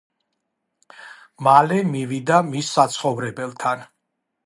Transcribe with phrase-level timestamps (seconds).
[1.49, 3.89] მალე მივიდა მის საცხოვრებელთან